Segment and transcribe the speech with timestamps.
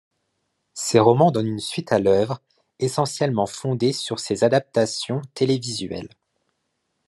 [0.73, 2.41] Ces romans donnent une suite à l'œuvre,
[2.79, 6.09] essentiellement fondée sur ses adaptations télévisuelles.